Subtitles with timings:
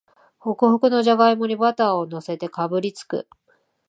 [0.39, 3.27] ホクホクのじゃがいもにバターをのせてかぶりつく